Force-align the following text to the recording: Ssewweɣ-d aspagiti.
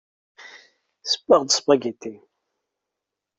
Ssewweɣ-d 1.03 1.49
aspagiti. 1.51 2.15